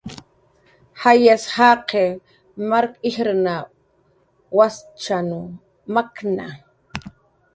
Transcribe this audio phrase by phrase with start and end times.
[1.01, 2.13] Jayas jaqiq
[2.69, 3.55] mark ijrna
[4.57, 5.29] waschan
[5.93, 6.47] makna